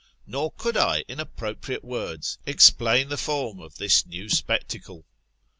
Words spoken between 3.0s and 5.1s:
the form of this new spectacle.